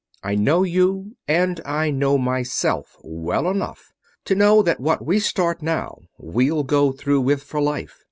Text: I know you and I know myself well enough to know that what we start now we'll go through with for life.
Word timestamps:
I 0.23 0.33
know 0.33 0.63
you 0.63 1.15
and 1.27 1.61
I 1.63 1.91
know 1.91 2.17
myself 2.17 2.97
well 3.03 3.47
enough 3.47 3.93
to 4.25 4.33
know 4.33 4.63
that 4.63 4.79
what 4.79 5.05
we 5.05 5.19
start 5.19 5.61
now 5.61 5.99
we'll 6.17 6.63
go 6.63 6.91
through 6.91 7.21
with 7.21 7.43
for 7.43 7.61
life. 7.61 7.99